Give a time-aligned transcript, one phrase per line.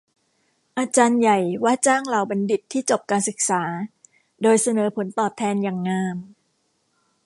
[0.77, 3.63] อาจารย์ใหญ่ว่าจ้างเหล่าบัณฑิตที่จบการศึกษา
[4.41, 6.17] โดยเสนอผลตอบแทนอย่างงาม